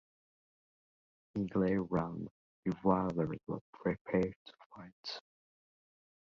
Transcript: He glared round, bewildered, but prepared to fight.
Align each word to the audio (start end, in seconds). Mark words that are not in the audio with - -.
He 1.35 1.45
glared 1.45 1.85
round, 1.91 2.29
bewildered, 2.65 3.37
but 3.47 3.61
prepared 3.71 4.33
to 4.47 4.53
fight. 4.75 5.19